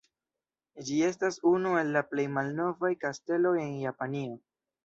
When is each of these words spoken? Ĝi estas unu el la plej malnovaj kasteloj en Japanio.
Ĝi 0.87 0.95
estas 1.07 1.37
unu 1.51 1.75
el 1.81 1.93
la 1.97 2.03
plej 2.13 2.27
malnovaj 2.39 2.93
kasteloj 3.07 3.55
en 3.67 3.81
Japanio. 3.87 4.35